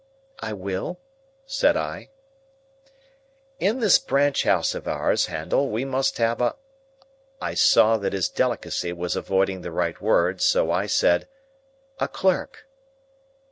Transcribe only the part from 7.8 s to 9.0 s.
that his delicacy